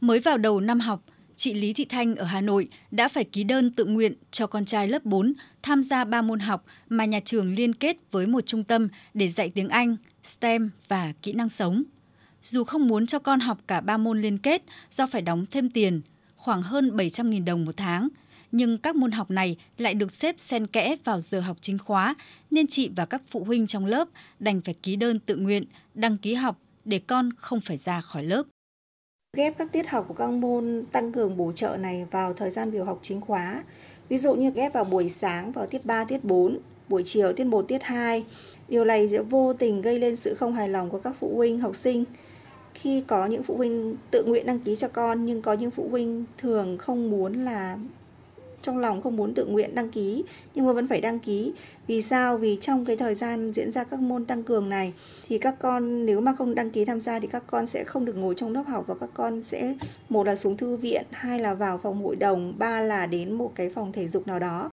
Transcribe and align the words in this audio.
Mới 0.00 0.20
vào 0.20 0.38
đầu 0.38 0.60
năm 0.60 0.80
học, 0.80 1.02
chị 1.36 1.54
Lý 1.54 1.72
Thị 1.72 1.84
Thanh 1.84 2.16
ở 2.16 2.24
Hà 2.24 2.40
Nội 2.40 2.68
đã 2.90 3.08
phải 3.08 3.24
ký 3.24 3.44
đơn 3.44 3.70
tự 3.70 3.84
nguyện 3.84 4.14
cho 4.30 4.46
con 4.46 4.64
trai 4.64 4.88
lớp 4.88 5.04
4 5.04 5.32
tham 5.62 5.82
gia 5.82 6.04
3 6.04 6.22
môn 6.22 6.40
học 6.40 6.64
mà 6.88 7.04
nhà 7.04 7.20
trường 7.24 7.54
liên 7.54 7.74
kết 7.74 7.96
với 8.10 8.26
một 8.26 8.46
trung 8.46 8.64
tâm 8.64 8.88
để 9.14 9.28
dạy 9.28 9.50
tiếng 9.50 9.68
Anh, 9.68 9.96
STEM 10.24 10.70
và 10.88 11.12
kỹ 11.22 11.32
năng 11.32 11.48
sống. 11.48 11.82
Dù 12.42 12.64
không 12.64 12.88
muốn 12.88 13.06
cho 13.06 13.18
con 13.18 13.40
học 13.40 13.58
cả 13.66 13.80
3 13.80 13.96
môn 13.96 14.20
liên 14.20 14.38
kết 14.38 14.62
do 14.90 15.06
phải 15.06 15.22
đóng 15.22 15.44
thêm 15.50 15.70
tiền, 15.70 16.00
khoảng 16.36 16.62
hơn 16.62 16.96
700.000 16.96 17.44
đồng 17.44 17.64
một 17.64 17.76
tháng, 17.76 18.08
nhưng 18.52 18.78
các 18.78 18.96
môn 18.96 19.10
học 19.10 19.30
này 19.30 19.56
lại 19.78 19.94
được 19.94 20.12
xếp 20.12 20.34
xen 20.38 20.66
kẽ 20.66 20.96
vào 21.04 21.20
giờ 21.20 21.40
học 21.40 21.56
chính 21.60 21.78
khóa, 21.78 22.14
nên 22.50 22.66
chị 22.66 22.90
và 22.96 23.06
các 23.06 23.22
phụ 23.30 23.44
huynh 23.44 23.66
trong 23.66 23.86
lớp 23.86 24.08
đành 24.38 24.60
phải 24.60 24.74
ký 24.74 24.96
đơn 24.96 25.20
tự 25.20 25.36
nguyện, 25.36 25.64
đăng 25.94 26.18
ký 26.18 26.34
học 26.34 26.60
để 26.84 26.98
con 26.98 27.30
không 27.36 27.60
phải 27.60 27.76
ra 27.76 28.00
khỏi 28.00 28.24
lớp. 28.24 28.42
Ghép 29.36 29.58
các 29.58 29.72
tiết 29.72 29.88
học 29.88 30.04
của 30.08 30.14
các 30.14 30.30
môn 30.30 30.84
tăng 30.92 31.12
cường 31.12 31.36
bổ 31.36 31.52
trợ 31.52 31.76
này 31.76 32.06
vào 32.10 32.32
thời 32.32 32.50
gian 32.50 32.70
biểu 32.70 32.84
học 32.84 32.98
chính 33.02 33.20
khóa. 33.20 33.62
Ví 34.08 34.18
dụ 34.18 34.34
như 34.34 34.50
ghép 34.50 34.74
vào 34.74 34.84
buổi 34.84 35.08
sáng 35.08 35.52
vào 35.52 35.66
tiết 35.66 35.84
3, 35.84 36.04
tiết 36.04 36.24
4, 36.24 36.58
buổi 36.88 37.02
chiều 37.06 37.32
tiết 37.32 37.44
1, 37.44 37.68
tiết 37.68 37.82
2. 37.82 38.24
Điều 38.68 38.84
này 38.84 39.08
sẽ 39.08 39.18
vô 39.18 39.52
tình 39.52 39.82
gây 39.82 39.98
lên 39.98 40.16
sự 40.16 40.34
không 40.34 40.52
hài 40.52 40.68
lòng 40.68 40.90
của 40.90 40.98
các 40.98 41.12
phụ 41.20 41.36
huynh, 41.36 41.60
học 41.60 41.76
sinh. 41.76 42.04
Khi 42.74 43.04
có 43.06 43.26
những 43.26 43.42
phụ 43.42 43.56
huynh 43.56 43.96
tự 44.10 44.24
nguyện 44.24 44.46
đăng 44.46 44.60
ký 44.60 44.76
cho 44.76 44.88
con 44.88 45.26
nhưng 45.26 45.42
có 45.42 45.52
những 45.52 45.70
phụ 45.70 45.88
huynh 45.90 46.24
thường 46.38 46.78
không 46.78 47.10
muốn 47.10 47.44
là 47.44 47.78
trong 48.68 48.78
lòng 48.78 49.02
không 49.02 49.16
muốn 49.16 49.34
tự 49.34 49.46
nguyện 49.46 49.74
đăng 49.74 49.90
ký 49.90 50.24
nhưng 50.54 50.66
mà 50.66 50.72
vẫn 50.72 50.88
phải 50.88 51.00
đăng 51.00 51.18
ký. 51.18 51.52
Vì 51.86 52.02
sao? 52.02 52.38
Vì 52.38 52.58
trong 52.60 52.84
cái 52.84 52.96
thời 52.96 53.14
gian 53.14 53.52
diễn 53.52 53.70
ra 53.70 53.84
các 53.84 54.00
môn 54.00 54.24
tăng 54.24 54.42
cường 54.42 54.68
này 54.68 54.92
thì 55.28 55.38
các 55.38 55.54
con 55.58 56.06
nếu 56.06 56.20
mà 56.20 56.34
không 56.38 56.54
đăng 56.54 56.70
ký 56.70 56.84
tham 56.84 57.00
gia 57.00 57.20
thì 57.20 57.26
các 57.26 57.42
con 57.46 57.66
sẽ 57.66 57.84
không 57.84 58.04
được 58.04 58.16
ngồi 58.16 58.34
trong 58.34 58.52
lớp 58.52 58.64
học 58.66 58.84
và 58.86 58.94
các 59.00 59.10
con 59.14 59.42
sẽ 59.42 59.76
một 60.08 60.26
là 60.26 60.36
xuống 60.36 60.56
thư 60.56 60.76
viện, 60.76 61.04
hai 61.10 61.38
là 61.38 61.54
vào 61.54 61.78
phòng 61.78 62.04
hội 62.04 62.16
đồng, 62.16 62.58
ba 62.58 62.80
là 62.80 63.06
đến 63.06 63.32
một 63.32 63.52
cái 63.54 63.70
phòng 63.70 63.92
thể 63.92 64.08
dục 64.08 64.26
nào 64.26 64.38
đó. 64.38 64.70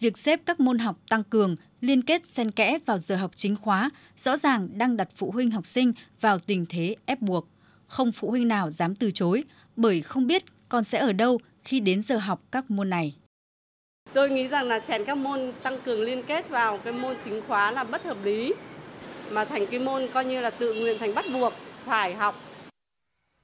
Việc 0.00 0.18
xếp 0.18 0.40
các 0.46 0.60
môn 0.60 0.78
học 0.78 0.96
tăng 1.10 1.24
cường, 1.24 1.56
liên 1.80 2.02
kết 2.02 2.26
xen 2.26 2.50
kẽ 2.50 2.78
vào 2.86 2.98
giờ 2.98 3.16
học 3.16 3.30
chính 3.34 3.56
khóa 3.56 3.90
rõ 4.16 4.36
ràng 4.36 4.68
đang 4.78 4.96
đặt 4.96 5.08
phụ 5.16 5.30
huynh 5.30 5.50
học 5.50 5.66
sinh 5.66 5.92
vào 6.20 6.38
tình 6.38 6.66
thế 6.68 6.96
ép 7.06 7.22
buộc. 7.22 7.48
Không 7.86 8.12
phụ 8.12 8.30
huynh 8.30 8.48
nào 8.48 8.70
dám 8.70 8.94
từ 8.94 9.10
chối 9.10 9.44
bởi 9.76 10.02
không 10.02 10.26
biết 10.26 10.44
con 10.68 10.84
sẽ 10.84 10.98
ở 10.98 11.12
đâu 11.12 11.38
khi 11.66 11.80
đến 11.80 12.02
giờ 12.02 12.18
học 12.18 12.40
các 12.50 12.70
môn 12.70 12.90
này. 12.90 13.14
Tôi 14.12 14.30
nghĩ 14.30 14.48
rằng 14.48 14.68
là 14.68 14.78
chèn 14.78 15.04
các 15.04 15.18
môn 15.18 15.52
tăng 15.62 15.80
cường 15.80 16.00
liên 16.00 16.22
kết 16.22 16.48
vào 16.48 16.78
cái 16.78 16.92
môn 16.92 17.16
chính 17.24 17.42
khóa 17.48 17.70
là 17.70 17.84
bất 17.84 18.04
hợp 18.04 18.16
lý 18.22 18.54
mà 19.30 19.44
thành 19.44 19.66
cái 19.66 19.80
môn 19.80 20.06
coi 20.14 20.24
như 20.24 20.40
là 20.40 20.50
tự 20.50 20.74
nguyện 20.74 20.98
thành 20.98 21.14
bắt 21.14 21.24
buộc 21.32 21.52
phải 21.84 22.14
học. 22.14 22.40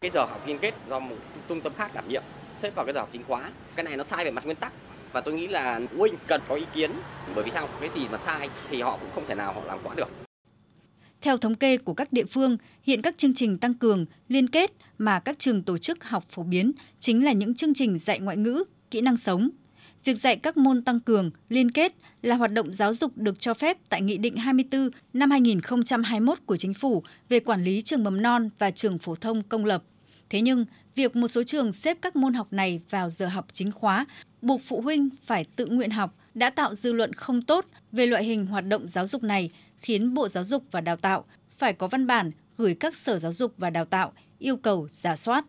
Cái 0.00 0.11
giờ 0.15 0.25
học 0.25 0.47
liên 0.47 0.59
kết 0.59 0.75
do 0.89 0.98
một 0.98 1.17
trung 1.48 1.61
tâm 1.61 1.73
khác 1.77 1.95
đảm 1.95 2.09
nhiệm 2.09 2.23
xếp 2.62 2.75
vào 2.75 2.84
cái 2.84 2.95
giờ 2.95 3.00
học 3.00 3.09
chính 3.12 3.25
khóa. 3.25 3.50
Cái 3.77 3.84
này 3.84 3.97
nó 3.97 4.05
sai 4.05 4.25
về 4.25 4.31
mặt 4.31 4.45
nguyên 4.45 4.56
tắc 4.56 4.73
và 5.12 5.20
tôi 5.20 5.34
nghĩ 5.34 5.47
là 5.47 5.81
phụ 5.91 5.98
huynh 5.98 6.15
cần 6.27 6.41
có 6.48 6.55
ý 6.55 6.67
kiến 6.75 6.91
bởi 7.34 7.45
vì 7.45 7.50
sao 7.50 7.69
cái 7.81 7.91
gì 7.95 8.09
mà 8.12 8.19
sai 8.19 8.50
thì 8.69 8.83
họ 8.83 8.97
cũng 9.00 9.11
không 9.15 9.27
thể 9.27 9.34
nào 9.34 9.53
họ 9.53 9.61
làm 9.67 9.78
quá 9.84 9.95
được. 9.95 10.09
Theo 11.23 11.37
thống 11.37 11.55
kê 11.55 11.77
của 11.77 11.95
các 11.95 12.12
địa 12.12 12.25
phương, 12.25 12.56
hiện 12.83 13.03
các 13.03 13.19
chương 13.19 13.34
trình 13.34 13.59
tăng 13.59 13.75
cường, 13.75 14.06
liên 14.28 14.48
kết 14.48 14.73
mà 14.98 15.20
các 15.20 15.39
trường 15.39 15.62
tổ 15.62 15.78
chức 15.78 16.05
học 16.05 16.27
phổ 16.31 16.42
biến 16.42 16.73
chính 17.01 17.25
là 17.25 17.33
những 17.33 17.55
chương 17.55 17.75
trình 17.75 17.98
dạy 17.98 18.20
ngoại 18.20 18.37
ngữ, 18.37 18.65
kỹ 18.91 19.01
năng 19.01 19.17
sống. 19.17 19.50
Việc 20.05 20.15
dạy 20.15 20.37
các 20.37 20.56
môn 20.56 20.83
tăng 20.83 21.00
cường, 21.00 21.31
liên 21.48 21.70
kết 21.70 21.95
là 22.23 22.37
hoạt 22.37 22.53
động 22.53 22.73
giáo 22.73 22.95
dục 22.95 23.12
được 23.17 23.41
cho 23.41 23.55
phép 23.55 23.78
tại 23.89 24.03
Nghị 24.03 24.17
định 24.19 24.37
24 24.37 24.91
năm 25.12 25.31
2021 25.31 26.39
của 26.47 26.56
Chính 26.56 26.75
phủ 26.75 27.03
về 27.28 27.41
quản 27.41 27.65
lý 27.65 27.83
trường 27.83 28.05
mầm 28.05 28.23
non 28.23 28.50
và 28.59 28.70
trường 28.70 28.98
phổ 28.98 29.15
thông 29.15 29.43
công 29.43 29.65
lập. 29.65 29.84
Thế 30.33 30.41
nhưng, 30.41 30.64
việc 30.94 31.16
một 31.16 31.28
số 31.28 31.42
trường 31.42 31.72
xếp 31.72 31.98
các 32.02 32.16
môn 32.16 32.34
học 32.34 32.52
này 32.52 32.80
vào 32.91 33.11
giờ 33.11 33.27
học 33.27 33.47
chính 33.52 33.72
khóa, 33.72 34.06
buộc 34.42 34.61
phụ 34.64 34.80
huynh 34.80 35.08
phải 35.25 35.44
tự 35.56 35.66
nguyện 35.66 35.91
học 35.91 36.14
đã 36.34 36.50
tạo 36.50 36.75
dư 36.75 36.92
luận 36.92 37.12
không 37.12 37.42
tốt 37.42 37.66
về 37.92 38.06
loại 38.06 38.25
hình 38.25 38.47
hoạt 38.47 38.66
động 38.66 38.88
giáo 38.88 39.06
dục 39.06 39.22
này 39.22 39.50
khiến 39.81 40.15
Bộ 40.15 40.28
Giáo 40.28 40.44
dục 40.44 40.65
và 40.71 40.81
Đào 40.81 40.97
tạo 40.97 41.25
phải 41.59 41.72
có 41.72 41.87
văn 41.87 42.06
bản 42.06 42.31
gửi 42.59 42.75
các 42.75 42.97
sở 42.97 43.19
giáo 43.19 43.32
dục 43.32 43.54
và 43.59 43.71
đào 43.71 43.84
tạo 43.84 44.12
yêu 44.38 44.56
cầu 44.56 44.88
giả 44.91 45.16
soát. 45.16 45.44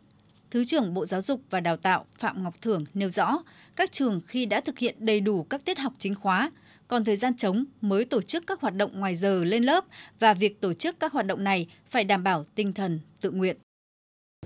Thứ 0.52 0.64
trưởng 0.64 0.94
Bộ 0.94 1.06
Giáo 1.06 1.22
dục 1.22 1.42
và 1.50 1.60
Đào 1.60 1.78
tạo 1.78 2.06
Phạm 2.20 2.44
Ngọc 2.44 2.62
Thưởng 2.62 2.86
nêu 2.94 3.10
rõ, 3.10 3.44
các 3.76 3.92
trường 3.92 4.22
khi 4.28 4.46
đã 4.46 4.62
thực 4.62 4.80
hiện 4.80 4.96
đầy 5.00 5.20
đủ 5.20 5.44
các 5.44 5.66
tiết 5.66 5.80
học 5.80 5.94
chính 6.00 6.16
khóa, 6.16 6.52
còn 6.88 7.06
thời 7.06 7.16
gian 7.16 7.36
trống 7.38 7.66
mới 7.82 8.06
tổ 8.06 8.22
chức 8.22 8.48
các 8.48 8.62
hoạt 8.62 8.76
động 8.76 9.00
ngoài 9.00 9.16
giờ 9.16 9.44
lên 9.44 9.64
lớp 9.64 9.86
và 10.20 10.34
việc 10.34 10.62
tổ 10.62 10.74
chức 10.74 11.00
các 11.00 11.12
hoạt 11.12 11.26
động 11.26 11.44
này 11.44 11.68
phải 11.90 12.04
đảm 12.04 12.24
bảo 12.24 12.46
tinh 12.56 12.74
thần 12.74 13.00
tự 13.22 13.32
nguyện. 13.32 13.58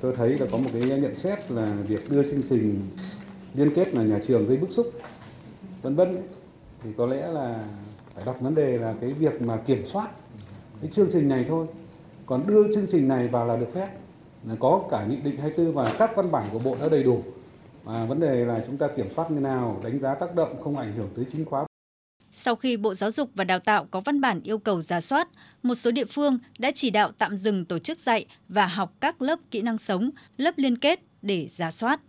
Tôi 0.02 0.16
thấy 0.16 0.38
là 0.38 0.46
có 0.52 0.58
một 0.58 0.70
cái 0.74 1.00
nhận 1.00 1.16
xét 1.16 1.52
là 1.52 1.78
việc 1.88 2.10
đưa 2.12 2.24
chương 2.24 2.42
trình 2.50 2.82
liên 3.54 3.74
kết 3.76 3.94
là 3.94 4.04
nhà 4.04 4.20
trường 4.24 4.48
gây 4.48 4.58
bức 4.58 4.72
xúc, 4.72 4.92
vân 5.82 5.96
vân, 5.96 6.18
thì 6.84 6.90
có 6.98 7.06
lẽ 7.06 7.28
là 7.28 7.64
phải 8.16 8.24
đặt 8.26 8.42
vấn 8.42 8.56
đề 8.56 8.78
là 8.78 8.94
cái 9.02 9.10
việc 9.10 9.42
mà 9.42 9.58
kiểm 9.58 9.86
soát 9.86 10.10
cái 10.82 10.92
chương 10.92 11.10
trình 11.12 11.30
này 11.30 11.46
thôi. 11.48 11.68
Còn 12.26 12.48
đưa 12.48 12.74
chương 12.74 12.88
trình 12.92 13.08
này 13.08 13.28
vào 13.28 13.48
là 13.48 13.56
được 13.56 13.74
phép. 13.74 13.88
Là 14.48 14.56
có 14.60 14.82
cả 14.90 15.06
nghị 15.10 15.16
định 15.16 15.38
24 15.38 15.74
và 15.74 15.94
các 16.00 16.16
văn 16.16 16.32
bản 16.32 16.44
của 16.52 16.60
bộ 16.60 16.76
đã 16.82 16.90
đầy 16.90 17.04
đủ. 17.04 17.22
Và 17.84 18.06
vấn 18.06 18.20
đề 18.20 18.46
là 18.46 18.64
chúng 18.68 18.78
ta 18.78 18.88
kiểm 18.88 19.08
soát 19.16 19.32
như 19.32 19.40
nào, 19.40 19.80
đánh 19.84 20.00
giá 20.00 20.16
tác 20.16 20.36
động 20.36 20.64
không 20.64 20.78
ảnh 20.78 20.94
hưởng 20.98 21.10
tới 21.16 21.26
chính 21.32 21.46
khóa 21.46 21.67
sau 22.38 22.56
khi 22.56 22.78
Bộ 22.78 22.94
Giáo 22.94 23.12
dục 23.12 23.32
và 23.36 23.44
Đào 23.44 23.60
tạo 23.60 23.88
có 23.92 24.00
văn 24.00 24.22
bản 24.22 24.42
yêu 24.44 24.58
cầu 24.58 24.82
giả 24.82 25.02
soát, 25.02 25.28
một 25.64 25.76
số 25.76 25.92
địa 25.92 26.06
phương 26.06 26.40
đã 26.60 26.72
chỉ 26.76 26.90
đạo 26.90 27.12
tạm 27.18 27.38
dừng 27.38 27.66
tổ 27.66 27.80
chức 27.80 28.00
dạy 28.00 28.26
và 28.50 28.68
học 28.68 28.94
các 29.00 29.22
lớp 29.22 29.40
kỹ 29.52 29.62
năng 29.62 29.78
sống, 29.78 30.10
lớp 30.38 30.58
liên 30.58 30.78
kết 30.78 31.00
để 31.22 31.48
giả 31.52 31.72
soát. 31.72 32.00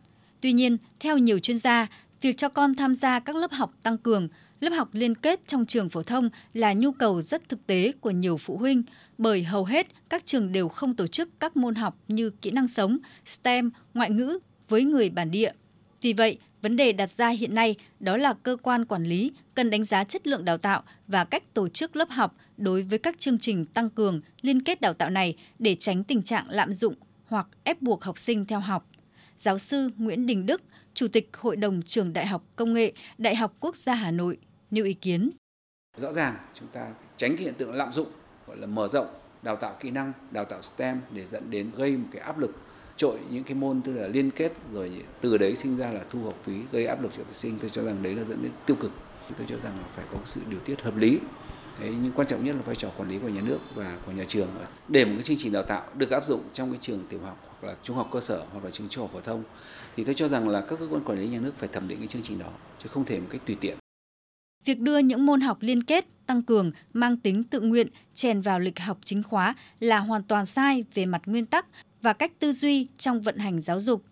Tuy 0.40 0.52
nhiên, 0.52 0.76
theo 1.00 1.18
nhiều 1.18 1.38
chuyên 1.38 1.58
gia, 1.58 1.86
việc 2.20 2.36
cho 2.36 2.48
con 2.48 2.74
tham 2.74 2.94
gia 2.94 3.20
các 3.20 3.36
lớp 3.36 3.52
học 3.52 3.72
tăng 3.82 3.98
cường 3.98 4.28
Lớp 4.60 4.70
học 4.70 4.88
liên 4.92 5.14
kết 5.14 5.40
trong 5.46 5.66
trường 5.66 5.88
phổ 5.88 6.02
thông 6.02 6.30
là 6.54 6.72
nhu 6.72 6.92
cầu 6.92 7.22
rất 7.22 7.48
thực 7.48 7.66
tế 7.66 7.92
của 8.00 8.10
nhiều 8.10 8.36
phụ 8.36 8.56
huynh 8.56 8.82
bởi 9.18 9.44
hầu 9.44 9.64
hết 9.64 9.86
các 10.08 10.26
trường 10.26 10.52
đều 10.52 10.68
không 10.68 10.94
tổ 10.94 11.06
chức 11.06 11.28
các 11.40 11.56
môn 11.56 11.74
học 11.74 11.96
như 12.08 12.30
kỹ 12.30 12.50
năng 12.50 12.68
sống, 12.68 12.98
STEM, 13.24 13.70
ngoại 13.94 14.10
ngữ 14.10 14.38
với 14.68 14.84
người 14.84 15.10
bản 15.10 15.30
địa. 15.30 15.52
Vì 16.02 16.12
vậy, 16.12 16.38
vấn 16.62 16.76
đề 16.76 16.92
đặt 16.92 17.10
ra 17.10 17.28
hiện 17.28 17.54
nay 17.54 17.76
đó 18.00 18.16
là 18.16 18.34
cơ 18.42 18.56
quan 18.62 18.84
quản 18.84 19.04
lý 19.04 19.32
cần 19.54 19.70
đánh 19.70 19.84
giá 19.84 20.04
chất 20.04 20.26
lượng 20.26 20.44
đào 20.44 20.58
tạo 20.58 20.82
và 21.06 21.24
cách 21.24 21.54
tổ 21.54 21.68
chức 21.68 21.96
lớp 21.96 22.08
học 22.10 22.36
đối 22.56 22.82
với 22.82 22.98
các 22.98 23.18
chương 23.18 23.38
trình 23.38 23.66
tăng 23.66 23.90
cường 23.90 24.20
liên 24.40 24.62
kết 24.62 24.80
đào 24.80 24.94
tạo 24.94 25.10
này 25.10 25.36
để 25.58 25.74
tránh 25.74 26.04
tình 26.04 26.22
trạng 26.22 26.50
lạm 26.50 26.74
dụng 26.74 26.94
hoặc 27.26 27.46
ép 27.64 27.82
buộc 27.82 28.04
học 28.04 28.18
sinh 28.18 28.46
theo 28.46 28.60
học. 28.60 28.86
Giáo 29.36 29.58
sư 29.58 29.90
Nguyễn 29.96 30.26
Đình 30.26 30.46
Đức, 30.46 30.62
Chủ 30.94 31.08
tịch 31.08 31.30
Hội 31.36 31.56
đồng 31.56 31.82
Trường 31.82 32.12
Đại 32.12 32.26
học 32.26 32.42
Công 32.56 32.74
nghệ 32.74 32.92
Đại 33.18 33.36
học 33.36 33.54
Quốc 33.60 33.76
gia 33.76 33.94
Hà 33.94 34.10
Nội 34.10 34.38
nêu 34.70 34.84
ý 34.84 34.94
kiến. 34.94 35.30
Rõ 35.96 36.12
ràng 36.12 36.36
chúng 36.54 36.68
ta 36.68 36.88
tránh 37.16 37.36
cái 37.36 37.44
hiện 37.44 37.54
tượng 37.58 37.72
lạm 37.72 37.92
dụng 37.92 38.08
gọi 38.46 38.56
là 38.56 38.66
mở 38.66 38.88
rộng 38.88 39.06
đào 39.42 39.56
tạo 39.56 39.76
kỹ 39.80 39.90
năng, 39.90 40.12
đào 40.30 40.44
tạo 40.44 40.62
STEM 40.62 41.00
để 41.10 41.26
dẫn 41.26 41.50
đến 41.50 41.70
gây 41.76 41.96
một 41.96 42.08
cái 42.12 42.22
áp 42.22 42.38
lực 42.38 42.56
trội 42.98 43.18
những 43.30 43.44
cái 43.44 43.54
môn 43.54 43.82
tức 43.82 43.92
là 43.92 44.06
liên 44.06 44.30
kết 44.30 44.52
rồi 44.72 45.04
từ 45.20 45.38
đấy 45.38 45.56
sinh 45.56 45.76
ra 45.76 45.90
là 45.90 46.00
thu 46.10 46.24
học 46.24 46.34
phí 46.44 46.52
gây 46.72 46.86
áp 46.86 47.02
lực 47.02 47.12
cho 47.16 47.24
thí 47.24 47.34
sinh. 47.34 47.58
Tôi 47.60 47.70
cho 47.70 47.84
rằng 47.84 48.02
đấy 48.02 48.14
là 48.14 48.24
dẫn 48.24 48.42
đến 48.42 48.52
tiêu 48.66 48.76
cực. 48.80 48.92
Tôi 49.38 49.46
cho 49.50 49.56
rằng 49.56 49.72
là 49.78 49.84
phải 49.96 50.04
có 50.12 50.18
sự 50.24 50.40
điều 50.50 50.60
tiết 50.60 50.82
hợp 50.82 50.96
lý. 50.96 51.18
Đấy, 51.80 51.94
nhưng 52.02 52.12
quan 52.12 52.28
trọng 52.28 52.44
nhất 52.44 52.56
là 52.56 52.62
vai 52.62 52.76
trò 52.76 52.88
quản 52.96 53.08
lý 53.08 53.18
của 53.18 53.28
nhà 53.28 53.40
nước 53.40 53.58
và 53.74 53.98
của 54.06 54.12
nhà 54.12 54.24
trường. 54.28 54.48
Để 54.88 55.04
một 55.04 55.12
cái 55.14 55.22
chương 55.22 55.36
trình 55.40 55.52
đào 55.52 55.62
tạo 55.62 55.82
được 55.94 56.10
áp 56.10 56.26
dụng 56.26 56.42
trong 56.52 56.70
cái 56.70 56.78
trường 56.82 57.04
tiểu 57.08 57.20
học 57.20 57.44
hoặc 57.48 57.68
là 57.68 57.76
trung 57.82 57.96
học 57.96 58.08
cơ 58.12 58.20
sở 58.20 58.44
hoặc 58.52 58.64
là 58.64 58.70
trường 58.70 58.88
trung 58.88 59.02
học 59.02 59.10
phổ 59.12 59.20
thông 59.20 59.42
thì 59.96 60.04
tôi 60.04 60.14
cho 60.14 60.28
rằng 60.28 60.48
là 60.48 60.60
các 60.60 60.78
cơ 60.78 60.88
quan 60.90 61.04
quản 61.04 61.18
lý 61.18 61.28
nhà 61.28 61.40
nước 61.40 61.52
phải 61.58 61.68
thẩm 61.72 61.88
định 61.88 61.98
cái 61.98 62.06
chương 62.06 62.22
trình 62.22 62.38
đó 62.38 62.50
chứ 62.82 62.88
không 62.88 63.04
thể 63.04 63.20
một 63.20 63.26
cách 63.30 63.40
tùy 63.46 63.56
tiện. 63.60 63.76
Việc 64.64 64.80
đưa 64.80 64.98
những 64.98 65.26
môn 65.26 65.40
học 65.40 65.58
liên 65.60 65.82
kết, 65.82 66.06
tăng 66.26 66.42
cường, 66.42 66.72
mang 66.92 67.16
tính 67.16 67.44
tự 67.44 67.60
nguyện 67.60 67.88
chèn 68.14 68.40
vào 68.40 68.60
lịch 68.60 68.78
học 68.78 68.98
chính 69.04 69.22
khóa 69.22 69.54
là 69.80 69.98
hoàn 69.98 70.22
toàn 70.22 70.46
sai 70.46 70.84
về 70.94 71.06
mặt 71.06 71.22
nguyên 71.26 71.46
tắc 71.46 71.66
và 72.02 72.12
cách 72.12 72.32
tư 72.38 72.52
duy 72.52 72.86
trong 72.98 73.20
vận 73.20 73.36
hành 73.36 73.60
giáo 73.60 73.80
dục. 73.80 74.04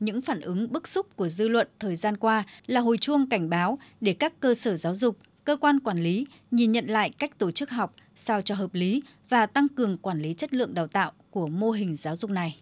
Những 0.00 0.22
phản 0.22 0.40
ứng 0.40 0.72
bức 0.72 0.88
xúc 0.88 1.16
của 1.16 1.28
dư 1.28 1.48
luận 1.48 1.68
thời 1.78 1.96
gian 1.96 2.16
qua 2.16 2.44
là 2.66 2.80
hồi 2.80 2.98
chuông 2.98 3.28
cảnh 3.28 3.50
báo 3.50 3.78
để 4.00 4.12
các 4.12 4.40
cơ 4.40 4.54
sở 4.54 4.76
giáo 4.76 4.94
dục, 4.94 5.16
cơ 5.44 5.56
quan 5.56 5.80
quản 5.80 6.02
lý 6.02 6.26
nhìn 6.50 6.72
nhận 6.72 6.86
lại 6.86 7.10
cách 7.10 7.38
tổ 7.38 7.50
chức 7.50 7.70
học 7.70 7.94
sao 8.16 8.42
cho 8.42 8.54
hợp 8.54 8.74
lý 8.74 9.02
và 9.28 9.46
tăng 9.46 9.68
cường 9.68 9.98
quản 9.98 10.20
lý 10.22 10.34
chất 10.34 10.54
lượng 10.54 10.74
đào 10.74 10.86
tạo 10.86 11.12
của 11.30 11.46
mô 11.46 11.70
hình 11.70 11.96
giáo 11.96 12.16
dục 12.16 12.30
này. 12.30 12.58